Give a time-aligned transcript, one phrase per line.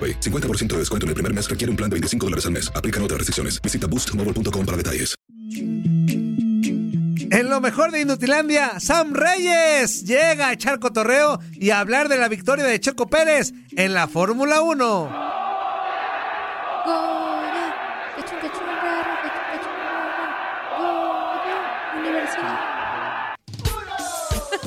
[0.00, 0.20] AroPay.
[0.20, 2.72] 50% de descuento en el primer mes requiere un plan de 25 dólares al mes.
[2.74, 3.60] Aplican otras restricciones.
[3.60, 5.14] Visita boostmobile.com para detalles.
[7.32, 12.18] En lo mejor de Inutilandia, Sam Reyes llega a echar cotorreo y a hablar de
[12.18, 15.30] la victoria de Checo Pérez en la Fórmula 1.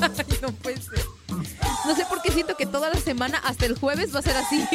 [0.42, 1.23] no puede ser.
[1.84, 4.36] No sé por qué siento que toda la semana, hasta el jueves, va a ser
[4.36, 4.66] así.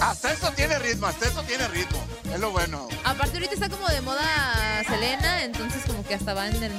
[0.00, 1.98] Hasta eso tiene ritmo, hasta eso tiene ritmo.
[2.32, 2.88] Es lo bueno.
[3.04, 6.72] Aparte, ahorita está como de moda Selena, entonces como que hasta va en el.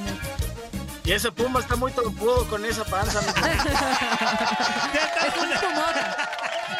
[1.04, 3.22] Y ese Puma está muy trompudo con esa panza.
[4.94, 5.48] ya estamos,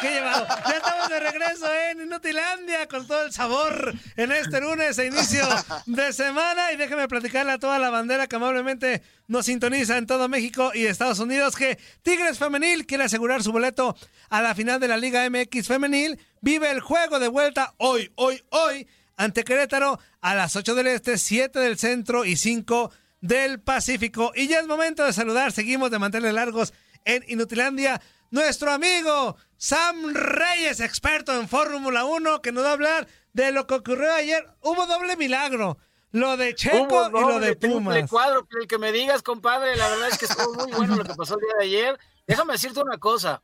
[0.02, 5.44] Ya estamos de regreso en Inutilandia con todo el sabor en este lunes a inicio
[5.86, 6.72] de semana.
[6.72, 10.86] Y déjeme platicarle a toda la bandera que amablemente nos sintoniza en todo México y
[10.86, 13.96] Estados Unidos que Tigres Femenil quiere asegurar su boleto
[14.28, 16.20] a la final de la Liga MX Femenil.
[16.40, 21.18] Vive el juego de vuelta hoy, hoy, hoy ante Querétaro a las 8 del Este,
[21.18, 24.30] 7 del Centro y 5 del Pacífico.
[24.34, 26.72] Y ya es momento de saludar, seguimos de mantener largos
[27.04, 28.00] en Inutilandia.
[28.30, 33.66] Nuestro amigo Sam Reyes, experto en Fórmula 1, que nos va a hablar de lo
[33.66, 34.46] que ocurrió ayer.
[34.60, 35.78] Hubo doble milagro.
[36.10, 37.96] Lo de Checo y lo de Pumas.
[37.96, 41.04] El cuadro, el que me digas, compadre, la verdad es que estuvo muy bueno lo
[41.04, 41.98] que pasó el día de ayer.
[42.26, 43.42] Déjame decirte una cosa.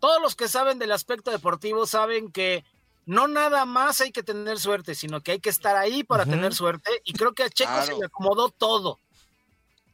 [0.00, 2.64] Todos los que saben del aspecto deportivo saben que
[3.06, 6.54] no nada más hay que tener suerte, sino que hay que estar ahí para tener
[6.54, 6.90] suerte.
[7.04, 9.00] Y creo que a Checo se le acomodó todo.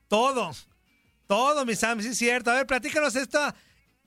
[0.09, 0.51] Todo.
[1.29, 2.51] Todo, mi Sam, sí es cierto.
[2.51, 3.55] A ver, platícanos esta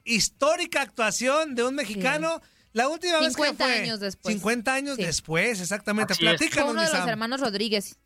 [0.03, 2.41] histórica actuación de un mexicano.
[2.73, 3.65] La última vez que fue.
[3.73, 4.33] años después.
[4.33, 6.13] 50 años después, exactamente.
[6.13, 7.09] Así Platícanos, uno de los Sam.
[7.09, 7.97] hermanos Rodríguez.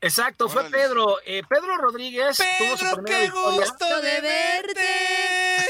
[0.00, 1.16] Exacto, fue Pedro.
[1.24, 3.58] Eh, Pedro Rodríguez tuvo su Pedro, primera qué victoria.
[3.60, 4.82] gusto de verte.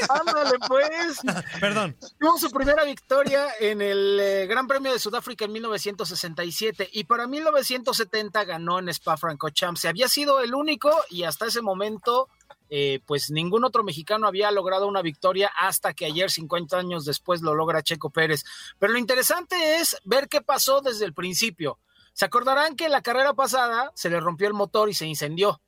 [0.09, 1.19] Ándale, pues.
[1.61, 1.97] Perdón.
[2.19, 7.25] Tuvo su primera victoria en el eh, Gran Premio de Sudáfrica en 1967 y para
[7.25, 9.85] 1970 ganó en Spa-Francorchamps.
[9.85, 12.27] Había sido el único y hasta ese momento
[12.69, 17.41] eh, pues ningún otro mexicano había logrado una victoria hasta que ayer, 50 años después,
[17.41, 18.43] lo logra Checo Pérez.
[18.79, 21.79] Pero lo interesante es ver qué pasó desde el principio.
[22.13, 25.61] Se acordarán que la carrera pasada se le rompió el motor y se incendió.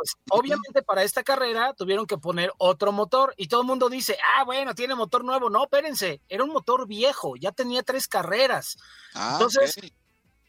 [0.00, 4.16] Pues obviamente para esta carrera tuvieron que poner otro motor y todo el mundo dice,
[4.34, 5.50] ah, bueno, tiene motor nuevo.
[5.50, 8.78] No, espérense, era un motor viejo, ya tenía tres carreras.
[9.14, 9.76] Ah, Entonces.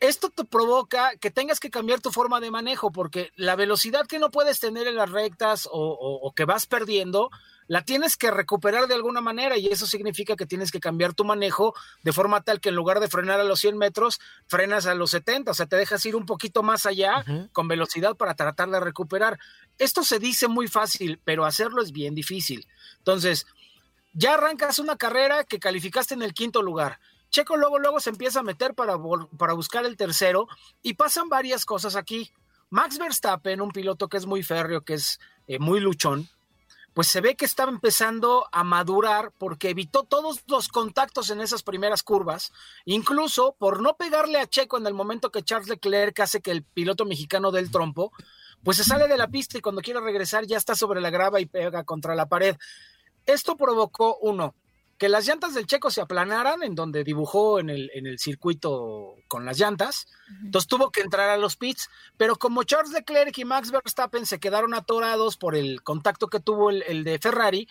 [0.02, 4.20] Esto te provoca que tengas que cambiar tu forma de manejo porque la velocidad que
[4.20, 7.30] no puedes tener en las rectas o, o- o que vas perdiendo,
[7.68, 11.24] la tienes que recuperar de alguna manera y eso significa que tienes que cambiar tu
[11.24, 14.96] manejo de forma tal que en lugar de frenar a los 100 metros, frenas a
[14.96, 18.70] los 70, o sea, te dejas ir un poquito más allá con velocidad para tratar
[18.72, 19.40] de recuperar.
[19.78, 22.68] Esto se dice muy fácil, pero hacerlo es bien difícil.
[22.98, 23.46] Entonces,
[24.14, 27.00] ya arrancas una carrera que calificaste en el quinto lugar.
[27.32, 28.98] Checo luego, luego se empieza a meter para,
[29.38, 30.48] para buscar el tercero
[30.84, 32.32] y pasan varias cosas aquí.
[32.70, 36.30] Max Verstappen, un piloto que es muy férreo, que es eh, muy luchón,
[36.94, 41.64] pues se ve que estaba empezando a madurar porque evitó todos los contactos en esas
[41.64, 42.52] primeras curvas,
[42.86, 46.64] incluso por no pegarle a Checo en el momento que Charles Leclerc hace que el
[46.64, 48.12] piloto mexicano del trompo,
[48.64, 51.40] pues se sale de la pista y cuando quiere regresar ya está sobre la grava
[51.40, 52.58] y pega contra la pared.
[53.26, 54.56] Esto provocó, uno,
[55.02, 59.16] que las llantas del Checo se aplanaran en donde dibujó en el, en el circuito
[59.28, 60.06] con las llantas.
[60.44, 61.90] Entonces tuvo que entrar a los pits.
[62.18, 66.70] Pero como Charles Leclerc y Max Verstappen se quedaron atorados por el contacto que tuvo
[66.70, 67.68] el, el de Ferrari,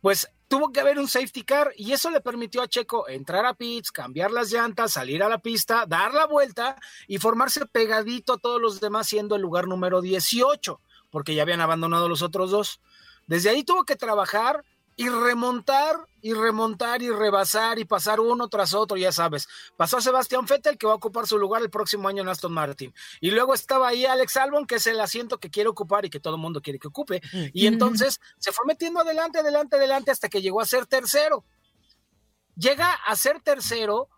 [0.00, 3.54] pues tuvo que haber un safety car y eso le permitió a Checo entrar a
[3.54, 6.74] pits, cambiar las llantas, salir a la pista, dar la vuelta
[7.06, 10.80] y formarse pegadito a todos los demás siendo el lugar número 18,
[11.12, 12.80] porque ya habían abandonado los otros dos.
[13.28, 14.64] Desde ahí tuvo que trabajar
[14.96, 19.46] y remontar y remontar y rebasar y pasar uno tras otro, ya sabes.
[19.76, 22.52] Pasó a Sebastián Vettel que va a ocupar su lugar el próximo año en Aston
[22.52, 22.94] Martin.
[23.20, 26.20] Y luego estaba ahí Alex Albon, que es el asiento que quiere ocupar y que
[26.20, 27.20] todo el mundo quiere que ocupe.
[27.52, 31.44] Y entonces se fue metiendo adelante, adelante, adelante hasta que llegó a ser tercero.
[32.56, 34.08] Llega a ser tercero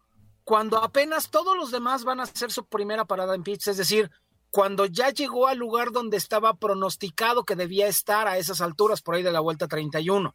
[0.44, 4.12] cuando apenas todos los demás van a hacer su primera parada en pits, es decir,
[4.50, 9.14] cuando ya llegó al lugar donde estaba pronosticado que debía estar a esas alturas, por
[9.14, 10.34] ahí de la vuelta 31.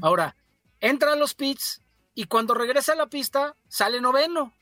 [0.00, 0.36] Ahora,
[0.80, 1.80] entra a los pits
[2.14, 4.52] y cuando regresa a la pista, sale noveno.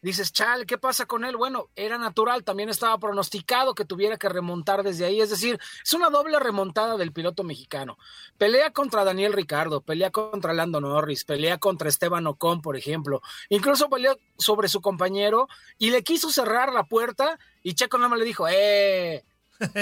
[0.00, 1.36] Dices, chal, ¿qué pasa con él?
[1.36, 5.20] Bueno, era natural, también estaba pronosticado que tuviera que remontar desde ahí.
[5.20, 7.98] Es decir, es una doble remontada del piloto mexicano.
[8.36, 13.22] Pelea contra Daniel Ricardo, pelea contra Lando Norris, pelea contra Esteban Ocon, por ejemplo.
[13.48, 15.48] Incluso peleó sobre su compañero
[15.78, 19.24] y le quiso cerrar la puerta y Checo nada más le dijo, ¡eh!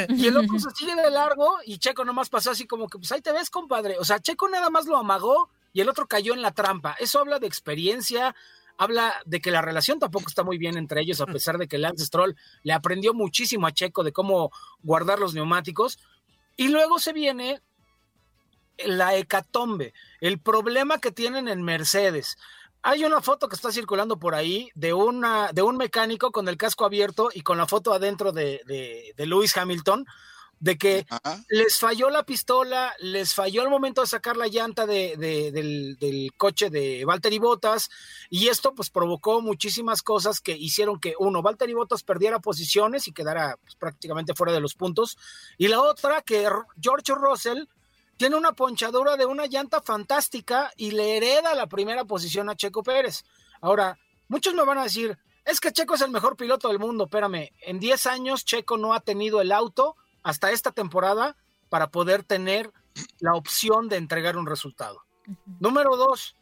[0.08, 3.12] Y el otro se sigue de largo y Checo nomás pasó así como que, pues
[3.12, 3.98] ahí te ves, compadre.
[3.98, 6.96] O sea, Checo nada más lo amagó y el otro cayó en la trampa.
[6.98, 8.34] Eso habla de experiencia,
[8.78, 11.78] habla de que la relación tampoco está muy bien entre ellos, a pesar de que
[11.78, 14.50] Lance Stroll le aprendió muchísimo a Checo de cómo
[14.82, 15.98] guardar los neumáticos.
[16.56, 17.60] Y luego se viene
[18.84, 22.36] la hecatombe, el problema que tienen en Mercedes.
[22.82, 26.56] Hay una foto que está circulando por ahí de, una, de un mecánico con el
[26.56, 30.06] casco abierto y con la foto adentro de, de, de Lewis Hamilton,
[30.58, 31.06] de que
[31.48, 35.96] les falló la pistola, les falló el momento de sacar la llanta de, de, del,
[35.98, 37.90] del, coche de Valtteri Bottas,
[38.30, 43.12] y esto pues provocó muchísimas cosas que hicieron que uno, Valtteri Bottas perdiera posiciones y
[43.12, 45.18] quedara pues, prácticamente fuera de los puntos,
[45.58, 46.48] y la otra que
[46.80, 47.64] George Russell
[48.16, 52.82] tiene una ponchadura de una llanta fantástica y le hereda la primera posición a Checo
[52.82, 53.24] Pérez.
[53.60, 53.98] Ahora,
[54.28, 57.50] muchos me van a decir, es que Checo es el mejor piloto del mundo, espérame,
[57.60, 61.36] en 10 años Checo no ha tenido el auto hasta esta temporada
[61.68, 62.72] para poder tener
[63.20, 65.04] la opción de entregar un resultado.
[65.28, 65.56] Uh -huh.
[65.60, 66.34] Número dos,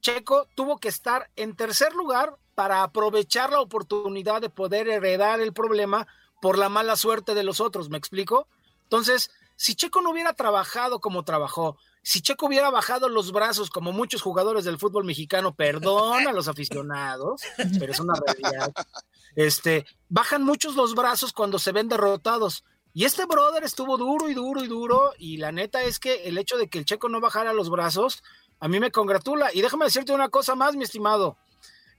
[0.00, 5.52] Checo tuvo que estar en tercer lugar para aprovechar la oportunidad de poder heredar el
[5.52, 6.06] problema
[6.40, 8.46] por la mala suerte de los otros, ¿me explico?
[8.84, 13.90] Entonces, si Checo no hubiera trabajado como trabajó, si Checo hubiera bajado los brazos como
[13.90, 17.42] muchos jugadores del fútbol mexicano, perdón a los aficionados,
[17.80, 18.72] pero es una realidad.
[19.34, 22.64] Este, bajan muchos los brazos cuando se ven derrotados.
[22.94, 26.36] Y este brother estuvo duro y duro y duro, y la neta es que el
[26.36, 28.22] hecho de que el checo no bajara los brazos,
[28.60, 29.50] a mí me congratula.
[29.52, 31.38] Y déjame decirte una cosa más, mi estimado.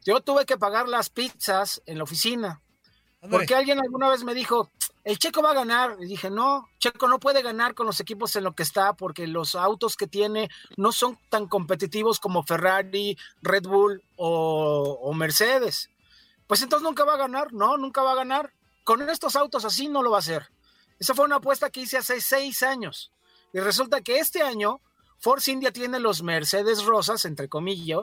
[0.05, 2.61] Yo tuve que pagar las pizzas en la oficina.
[3.29, 4.69] Porque alguien alguna vez me dijo,
[5.03, 5.97] el Checo va a ganar.
[5.99, 9.27] Y dije, no, Checo no puede ganar con los equipos en lo que está, porque
[9.27, 15.89] los autos que tiene no son tan competitivos como Ferrari, Red Bull o, o Mercedes.
[16.47, 18.53] Pues entonces nunca va a ganar, no, nunca va a ganar.
[18.83, 20.49] Con estos autos así no lo va a hacer.
[20.99, 23.11] Esa fue una apuesta que hice hace seis años.
[23.53, 24.81] Y resulta que este año
[25.19, 28.01] Force India tiene los Mercedes rosas, entre comillas,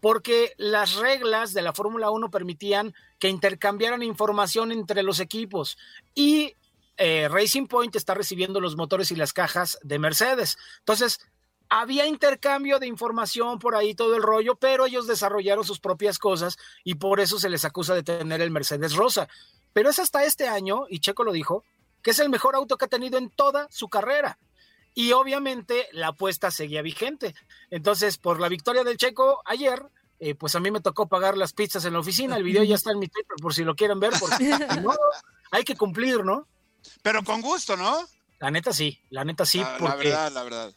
[0.00, 5.76] porque las reglas de la Fórmula 1 permitían que intercambiaran información entre los equipos.
[6.14, 6.54] Y
[6.96, 10.56] eh, Racing Point está recibiendo los motores y las cajas de Mercedes.
[10.78, 11.20] Entonces,
[11.68, 16.56] había intercambio de información por ahí, todo el rollo, pero ellos desarrollaron sus propias cosas
[16.82, 19.28] y por eso se les acusa de tener el Mercedes rosa.
[19.72, 21.64] Pero es hasta este año, y Checo lo dijo,
[22.02, 24.38] que es el mejor auto que ha tenido en toda su carrera.
[24.94, 27.34] Y obviamente la apuesta seguía vigente.
[27.70, 29.82] Entonces, por la victoria del Checo ayer,
[30.20, 32.36] eh, pues a mí me tocó pagar las pizzas en la oficina.
[32.36, 34.48] El video ya está en mi Twitter por si lo quieren ver, porque
[34.82, 34.94] no,
[35.50, 36.48] hay que cumplir, ¿no?
[37.02, 37.98] Pero con gusto, ¿no?
[38.40, 39.58] La neta sí, la neta sí.
[39.58, 40.74] La, porque, la verdad, la verdad.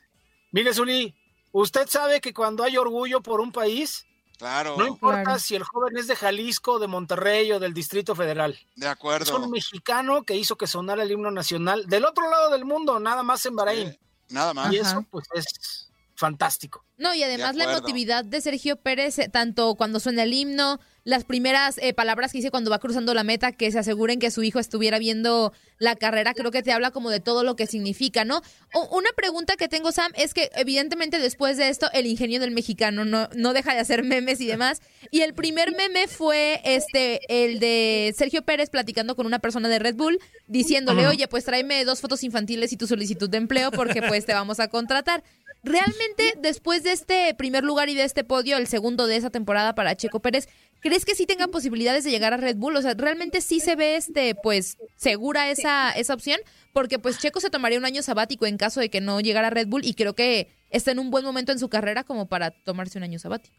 [0.51, 1.15] Mire, Zuli,
[1.51, 4.05] usted sabe que cuando hay orgullo por un país,
[4.41, 4.75] Claro.
[4.75, 5.39] No importa Claro.
[5.39, 8.57] si el joven es de Jalisco, de Monterrey o del Distrito Federal.
[8.75, 9.23] De acuerdo.
[9.23, 12.99] Es un mexicano que hizo que sonara el himno nacional del otro lado del mundo,
[12.99, 13.87] nada más en Bahrein.
[13.89, 14.73] Eh, nada más.
[14.73, 14.89] Y Ajá.
[14.89, 15.90] eso, pues, es
[16.21, 16.85] fantástico.
[16.97, 21.23] No, y además la emotividad de Sergio Pérez, eh, tanto cuando suena el himno, las
[21.23, 24.43] primeras eh, palabras que dice cuando va cruzando la meta, que se aseguren que su
[24.43, 28.23] hijo estuviera viendo la carrera, creo que te habla como de todo lo que significa,
[28.23, 28.43] ¿no?
[28.91, 33.03] una pregunta que tengo, Sam, es que evidentemente después de esto, el ingenio del mexicano
[33.03, 34.81] no, no deja de hacer memes y demás.
[35.09, 39.79] Y el primer meme fue este, el de Sergio Pérez platicando con una persona de
[39.79, 44.01] Red Bull, diciéndole, oye, pues tráeme dos fotos infantiles y tu solicitud de empleo porque
[44.03, 45.23] pues te vamos a contratar.
[45.63, 49.75] Realmente, después de este primer lugar y de este podio, el segundo de esa temporada
[49.75, 50.49] para Checo Pérez,
[50.79, 52.75] ¿crees que sí tenga posibilidades de llegar a Red Bull?
[52.75, 56.39] O sea, ¿realmente sí se ve, este, pues, segura esa, esa opción?
[56.73, 59.51] Porque, pues, Checo se tomaría un año sabático en caso de que no llegara a
[59.51, 62.49] Red Bull y creo que está en un buen momento en su carrera como para
[62.51, 63.55] tomarse un año sabático.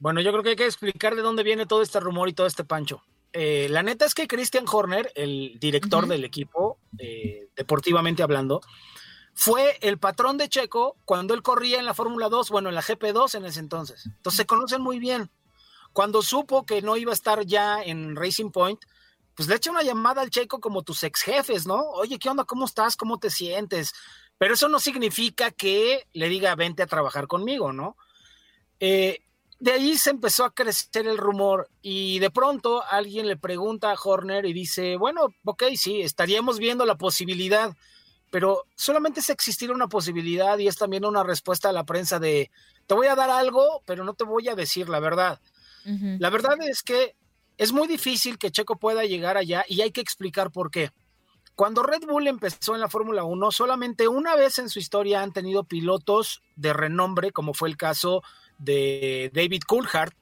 [0.00, 2.48] Bueno, yo creo que hay que explicar de dónde viene todo este rumor y todo
[2.48, 3.02] este pancho.
[3.32, 8.62] Eh, la neta es que Christian Horner, el director del equipo, eh, deportivamente hablando,
[9.38, 12.82] fue el patrón de Checo cuando él corría en la Fórmula 2, bueno, en la
[12.82, 14.06] GP2 en ese entonces.
[14.06, 15.30] Entonces se conocen muy bien.
[15.92, 18.80] Cuando supo que no iba a estar ya en Racing Point,
[19.34, 21.82] pues le echa una llamada al Checo como tus ex jefes, ¿no?
[21.90, 22.44] Oye, ¿qué onda?
[22.44, 22.96] ¿Cómo estás?
[22.96, 23.92] ¿Cómo te sientes?
[24.38, 27.98] Pero eso no significa que le diga, vente a trabajar conmigo, ¿no?
[28.80, 29.20] Eh,
[29.58, 33.98] de ahí se empezó a crecer el rumor y de pronto alguien le pregunta a
[34.02, 37.76] Horner y dice, bueno, ok, sí, estaríamos viendo la posibilidad
[38.36, 42.50] pero solamente es existir una posibilidad y es también una respuesta a la prensa de
[42.86, 45.40] te voy a dar algo, pero no te voy a decir la verdad.
[46.18, 47.16] La verdad es que
[47.56, 50.90] es muy difícil que Checo pueda llegar allá y hay que explicar por qué.
[51.54, 55.32] Cuando Red Bull empezó en la Fórmula 1, solamente una vez en su historia han
[55.32, 58.22] tenido pilotos de renombre, como fue el caso
[58.58, 60.12] de David Coulthard,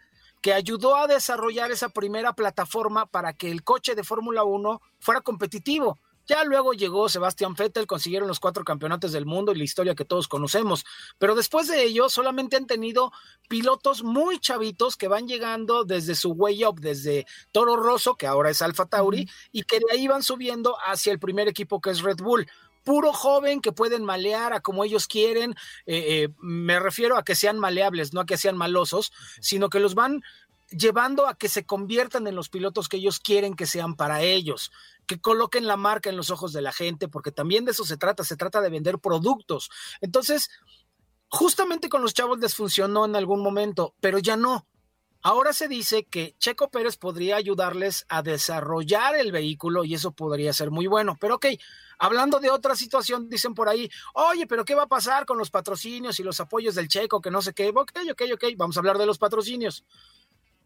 [0.41, 5.21] que ayudó a desarrollar esa primera plataforma para que el coche de Fórmula 1 fuera
[5.21, 5.99] competitivo.
[6.27, 10.05] Ya luego llegó Sebastián Vettel, consiguieron los cuatro campeonatos del mundo y la historia que
[10.05, 10.85] todos conocemos.
[11.19, 13.13] Pero después de ello, solamente han tenido
[13.49, 18.51] pilotos muy chavitos que van llegando desde su way up, desde Toro Rosso, que ahora
[18.51, 22.01] es Alfa Tauri, y que de ahí van subiendo hacia el primer equipo que es
[22.01, 22.47] Red Bull
[22.85, 25.53] puro joven que pueden malear a como ellos quieren.
[25.87, 29.81] Eh, eh, me refiero a que sean maleables, no a que sean malosos, sino que
[29.81, 30.23] los van
[30.77, 34.71] llevando a que se conviertan en los pilotos que ellos quieren que sean para ellos
[35.07, 37.97] que coloquen la marca en los ojos de la gente, porque también de eso se
[37.97, 39.71] trata, se trata de vender productos.
[40.01, 40.51] Entonces,
[41.29, 44.67] justamente con los chavos les funcionó en algún momento, pero ya no.
[45.27, 50.53] Ahora se dice que Checo Pérez podría ayudarles a desarrollar el vehículo y eso podría
[50.53, 51.17] ser muy bueno.
[51.19, 51.47] Pero ok,
[51.99, 55.51] hablando de otra situación, dicen por ahí, oye, pero ¿qué va a pasar con los
[55.51, 57.23] patrocinios y los apoyos del Checo?
[57.23, 57.71] Que no sé qué.
[57.71, 59.83] Ok, ok, ok, vamos a hablar de los patrocinios.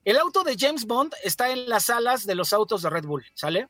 [0.04, 3.26] El auto de James Bond está en las alas de los autos de Red Bull,
[3.34, 3.68] ¿sale?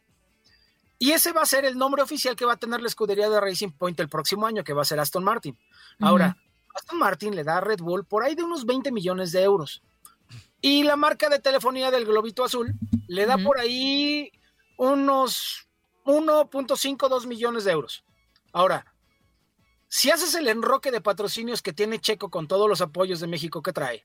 [0.98, 3.40] Y ese va a ser el nombre oficial que va a tener la escudería de
[3.40, 5.56] Racing Point el próximo año, que va a ser Aston Martin.
[6.00, 6.36] Ahora,
[6.74, 9.82] Aston Martin le da a Red Bull por ahí de unos 20 millones de euros.
[10.60, 12.74] Y la marca de telefonía del Globito Azul
[13.06, 14.32] le da por ahí
[14.76, 15.68] unos
[16.04, 18.04] 1.52 millones de euros.
[18.52, 18.92] Ahora,
[19.88, 23.62] si haces el enroque de patrocinios que tiene Checo con todos los apoyos de México
[23.62, 24.04] que trae,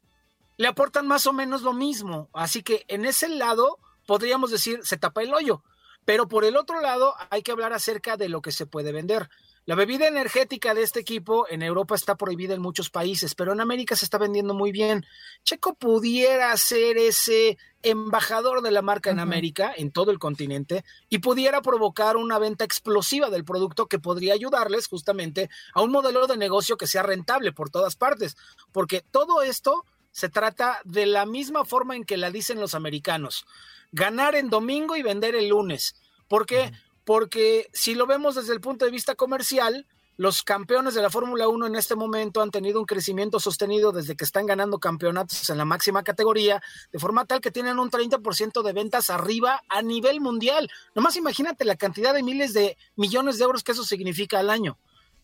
[0.57, 2.29] le aportan más o menos lo mismo.
[2.33, 5.63] Así que en ese lado podríamos decir, se tapa el hoyo.
[6.05, 9.29] Pero por el otro lado, hay que hablar acerca de lo que se puede vender.
[9.65, 13.61] La bebida energética de este equipo en Europa está prohibida en muchos países, pero en
[13.61, 15.05] América se está vendiendo muy bien.
[15.45, 21.19] Checo pudiera ser ese embajador de la marca en América, en todo el continente, y
[21.19, 26.35] pudiera provocar una venta explosiva del producto que podría ayudarles justamente a un modelo de
[26.35, 28.35] negocio que sea rentable por todas partes,
[28.73, 33.45] porque todo esto se trata de la misma forma en que la dicen los americanos
[33.93, 35.95] ganar en domingo y vender el lunes.
[36.27, 36.73] ¿Por qué?
[37.05, 39.85] Porque si lo vemos desde el punto de vista comercial,
[40.17, 44.15] los campeones de la Fórmula 1 en este momento han tenido un crecimiento sostenido desde
[44.15, 48.63] que están ganando campeonatos en la máxima categoría, de forma tal que tienen un 30%
[48.63, 50.69] de ventas arriba a nivel mundial.
[50.95, 54.77] Nomás imagínate la cantidad de miles de millones de euros que eso significa al año.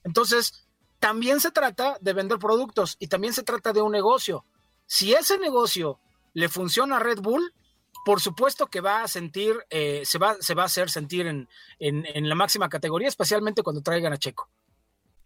[0.03, 0.67] Entonces,
[0.99, 4.45] también se trata de vender productos y también se trata de un negocio.
[4.89, 5.99] Si ese negocio
[6.33, 7.53] le funciona a Red Bull,
[8.03, 11.47] por supuesto que va a sentir, eh, se, va, se va a hacer sentir en,
[11.77, 14.49] en, en la máxima categoría, especialmente cuando traigan a Checo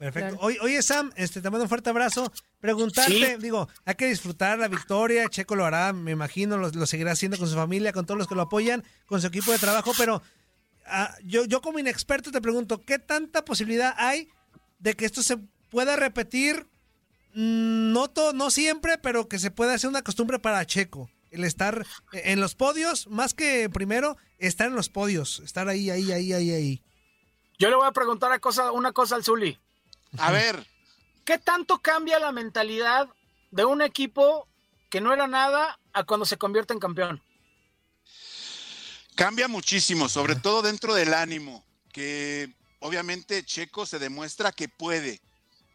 [0.00, 0.28] Perfecto.
[0.30, 0.46] Claro.
[0.46, 2.32] Oye, oye, Sam, este, te mando un fuerte abrazo.
[2.58, 5.28] Preguntarte, digo, hay que disfrutar la victoria.
[5.28, 8.26] Checo lo hará, me imagino, lo, lo seguirá haciendo con su familia, con todos los
[8.26, 9.92] que lo apoyan, con su equipo de trabajo.
[9.98, 10.22] Pero
[10.86, 14.28] ah, yo, yo como inexperto te pregunto, ¿qué tanta posibilidad hay
[14.78, 15.36] de que esto se
[15.68, 16.66] pueda repetir?
[17.34, 21.10] Mm, No, to- no siempre, pero que se pueda hacer una costumbre para Checo.
[21.30, 25.40] El estar en los podios, más que primero, estar en los podios.
[25.44, 26.82] Estar ahí, ahí, ahí, ahí, ahí.
[27.58, 29.58] Yo le voy a preguntar a cosa, una cosa al Zuli.
[30.18, 30.66] A ver,
[31.24, 33.08] ¿Qué tanto cambia la mentalidad
[33.50, 34.48] de un equipo
[34.88, 37.22] que no era nada a cuando se convierte en campeón?
[39.20, 41.62] cambia muchísimo, sobre todo dentro del ánimo,
[41.92, 45.20] que obviamente Checo se demuestra que puede,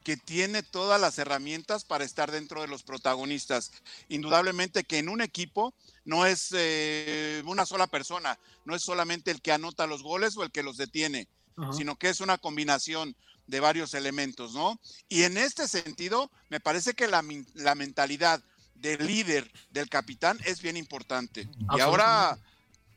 [0.04, 3.72] que tiene todas las herramientas para estar dentro de los protagonistas.
[4.10, 5.76] Indudablemente que en un equipo
[6.06, 10.44] no es eh, una sola persona, no es solamente el que anota los goles o
[10.44, 11.28] el que los detiene,
[11.72, 13.16] sino que es una combinación
[13.48, 14.80] de varios elementos, ¿no?
[15.10, 17.24] Y en este sentido, me parece que la,
[17.54, 18.42] la mentalidad
[18.76, 21.48] del líder, del capitán, es bien importante.
[21.76, 22.38] Y ahora,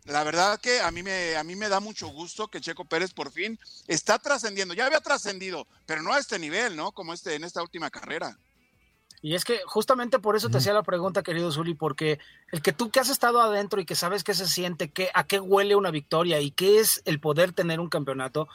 [0.04, 3.12] la verdad que a mí, me, a mí me da mucho gusto que Checo Pérez
[3.12, 4.74] por fin está trascendiendo.
[4.74, 6.92] Ya había trascendido, pero no a este nivel, ¿no?
[6.92, 8.36] Como este en esta última carrera.
[9.20, 12.18] Y es que justamente por eso te hacía la pregunta, querido Zuli, porque
[12.52, 15.24] el que tú que has estado adentro y que sabes qué se siente, qué, a
[15.24, 18.48] qué huele una victoria y qué es el poder tener un campeonato,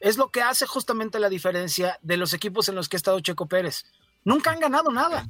[0.00, 3.20] es lo que hace justamente la diferencia de los equipos en los que ha estado
[3.20, 3.84] Checo Pérez.
[4.24, 5.26] Nunca han ganado nada.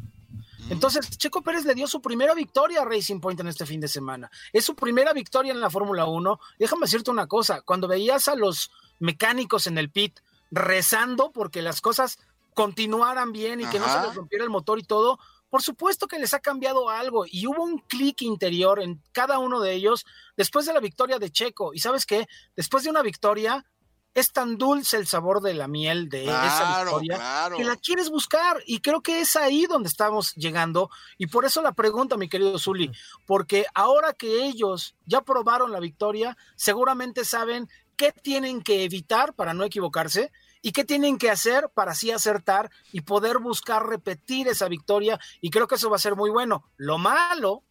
[0.71, 3.89] Entonces, Checo Pérez le dio su primera victoria a Racing Point en este fin de
[3.89, 4.31] semana.
[4.53, 6.41] Es su primera victoria en la Fórmula 1.
[6.59, 8.71] Déjame decirte una cosa, cuando veías a los
[9.01, 10.21] mecánicos en el pit
[10.53, 12.19] rezando porque las cosas
[12.55, 15.19] continuaran bien y que no se les rompiera el motor y todo,
[15.51, 19.61] por supuesto que les ha cambiado algo y hubo un clic interior en cada uno
[19.61, 21.75] de ellos después de la victoria de Checo.
[21.75, 23.67] Y sabes qué, después de una victoria
[24.15, 27.57] es tan dulce el sabor de la miel de esa victoria claro.
[27.57, 31.63] que la quieres buscar y creo que es ahí donde estamos llegando y por eso
[31.63, 32.91] la pregunta mi querido Zuli
[33.25, 39.55] porque ahora que ellos ya probaron la victoria seguramente saben qué tienen que evitar para
[39.55, 44.69] no equivocarse y qué tienen que hacer para así acertar y poder buscar repetir esa
[44.69, 47.65] victoria y creo que eso va a ser muy bueno lo malo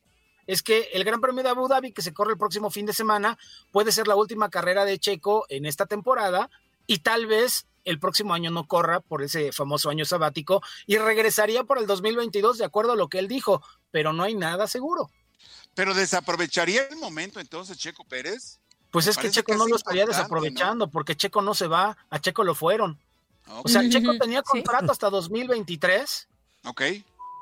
[0.49, 2.93] es que el Gran Premio de Abu Dhabi, que se corre el próximo fin de
[2.93, 3.37] semana,
[3.71, 6.49] puede ser la última carrera de Checo en esta temporada
[6.87, 11.65] y tal vez el próximo año no corra por ese famoso año sabático y regresaría
[11.65, 15.11] por el 2022 de acuerdo a lo que él dijo, pero no hay nada seguro.
[15.75, 18.59] Pero desaprovecharía el momento entonces Checo Pérez.
[18.91, 21.97] Pues es que Checo que no es lo estaría desaprovechando porque Checo no se va,
[22.09, 22.99] a Checo lo fueron.
[23.47, 23.65] Ok.
[23.65, 24.45] O sea, Checo tenía Sí.
[24.51, 26.27] contrato hasta 2023
[26.65, 26.81] Ok.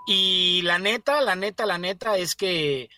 [0.08, 2.90] Y la neta, la neta, la neta es que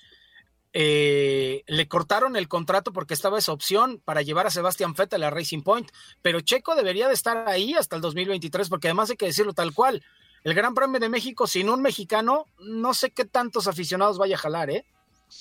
[0.74, 5.32] eh, le cortaron el contrato porque estaba esa opción para llevar a Sebastián Vettel a
[5.32, 5.90] Racing Point,
[6.22, 9.74] pero Checo debería de estar ahí hasta el 2023 porque además hay que decirlo tal
[9.74, 10.04] cual.
[10.44, 14.40] El Gran Premio de México sin un mexicano, no sé qué tantos aficionados vaya a
[14.40, 14.86] jalar, ¿eh?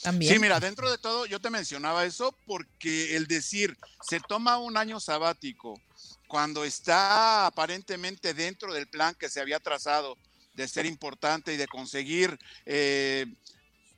[0.03, 0.35] También.
[0.35, 4.77] Sí, mira, dentro de todo yo te mencionaba eso porque el decir se toma un
[4.77, 5.81] año sabático
[6.27, 10.17] cuando está aparentemente dentro del plan que se había trazado
[10.55, 13.27] de ser importante y de conseguir, eh,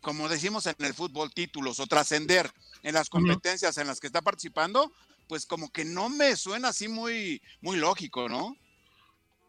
[0.01, 2.51] como decimos en el fútbol, títulos o trascender
[2.83, 4.93] en las competencias en las que está participando,
[5.29, 8.57] pues como que no me suena así muy, muy lógico, ¿no?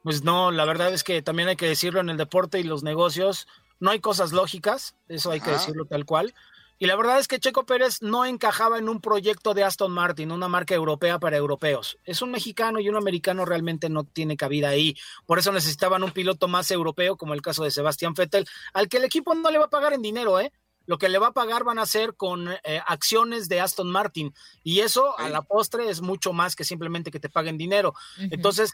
[0.04, 2.82] Pues no, la verdad es que también hay que decirlo en el deporte y los
[2.82, 3.48] negocios,
[3.82, 6.34] no hay cosas lógicas, eso hay que decirlo tal cual.
[6.78, 10.32] Y la verdad es que Checo Pérez no encajaba en un proyecto de Aston Martin,
[10.32, 11.98] una marca europea para europeos.
[12.06, 14.96] Es un mexicano y un americano realmente no tiene cabida ahí.
[15.28, 18.98] Por eso necesitaban un piloto más europeo, como el caso de Sebastián Vettel, al que
[18.98, 20.52] el equipo no le va a pagar en dinero, ¿eh?
[20.88, 24.34] Lo que le va a pagar van a ser con eh, acciones de Aston Martin.
[24.64, 27.94] Y eso a la postre es mucho más que simplemente que te paguen dinero.
[28.18, 28.74] Entonces,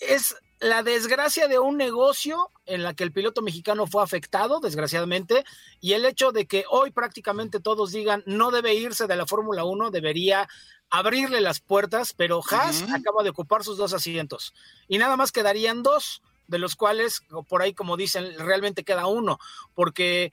[0.00, 5.44] es la desgracia de un negocio en la que el piloto mexicano fue afectado, desgraciadamente,
[5.80, 9.64] y el hecho de que hoy prácticamente todos digan no debe irse de la Fórmula
[9.64, 10.48] 1, debería
[10.90, 14.54] abrirle las puertas, pero Haas acaba de ocupar sus dos asientos.
[14.88, 19.38] Y nada más quedarían dos, de los cuales, por ahí como dicen, realmente queda uno,
[19.74, 20.32] porque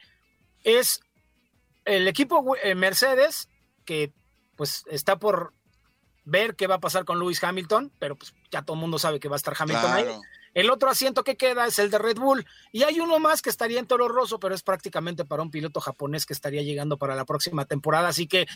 [0.64, 1.02] es
[1.86, 3.50] el equipo eh, Mercedes
[3.86, 4.14] que
[4.56, 5.54] pues está por
[6.24, 9.20] ver qué va a pasar con Lewis Hamilton, pero pues ya todo el mundo sabe
[9.20, 10.04] que va a estar Hamilton ahí.
[10.04, 10.22] Claro.
[10.54, 12.46] El otro asiento que queda es el de Red Bull.
[12.74, 15.80] Y hay uno más que estaría en Toro Rosso, pero es prácticamente para un piloto
[15.80, 18.10] japonés que estaría llegando para la próxima temporada.
[18.10, 18.48] Así que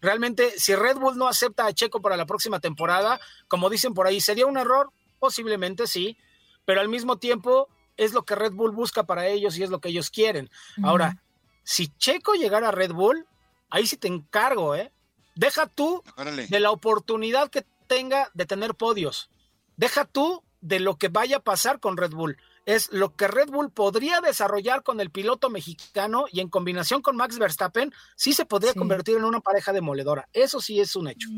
[0.00, 4.06] realmente, si Red Bull no acepta a Checo para la próxima temporada, como dicen por
[4.06, 4.90] ahí, ¿sería un error?
[5.20, 6.18] Posiblemente sí,
[6.64, 9.80] pero al mismo tiempo es lo que Red Bull busca para ellos y es lo
[9.80, 10.50] que ellos quieren.
[10.82, 11.22] Ahora,
[11.62, 13.26] si Checo llegara a Red Bull,
[13.70, 14.92] ahí sí te encargo, ¿eh?
[15.34, 16.46] Deja tú Órale.
[16.46, 19.30] de la oportunidad que tenga de tener podios.
[19.76, 22.36] Deja tú de lo que vaya a pasar con Red Bull.
[22.66, 27.16] Es lo que Red Bull podría desarrollar con el piloto mexicano y en combinación con
[27.16, 30.28] Max Verstappen, sí se podría convertir en una pareja demoledora.
[30.32, 31.28] Eso sí es un hecho.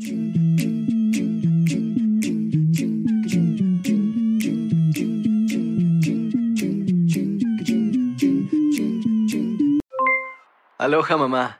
[10.77, 11.59] Aloha mamá,